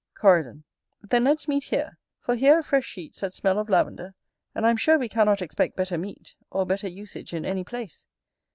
[0.15, 0.63] Coridon.
[1.03, 4.15] Then let's meet here, for here are fresh sheets that smell of lavender;
[4.55, 8.07] and I am sure we cannot expect better meat, or better usage in any place.